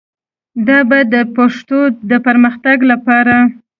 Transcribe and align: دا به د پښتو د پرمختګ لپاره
دا 0.67 0.79
به 0.89 0.99
د 1.13 1.15
پښتو 1.35 1.79
د 2.09 2.11
پرمختګ 2.25 2.77
لپاره 2.91 3.35